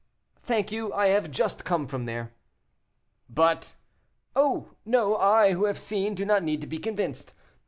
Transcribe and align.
"Thank 0.41 0.71
you, 0.71 0.91
I 0.93 1.09
have 1.09 1.29
just 1.29 1.63
come 1.63 1.85
from 1.85 2.05
there." 2.05 2.33
"But" 3.29 3.75
"Oh! 4.35 4.69
no; 4.83 5.15
I, 5.17 5.53
who 5.53 5.65
have 5.65 5.77
seen, 5.77 6.15
do 6.15 6.25
not 6.25 6.41
need 6.41 6.59
to 6.61 6.65
be 6.65 6.79
convinced. 6.79 7.35